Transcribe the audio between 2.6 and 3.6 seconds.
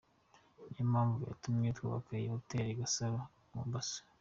Gasaro i